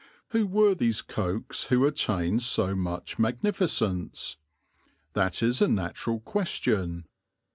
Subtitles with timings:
[0.29, 4.35] Who were these Cokes who attained so much magnificence?
[5.13, 7.05] That is a natural question.